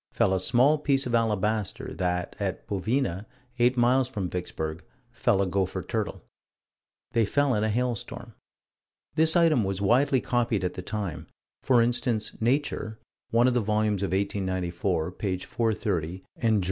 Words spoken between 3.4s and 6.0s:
eight miles from Vicksburg, fell a gopher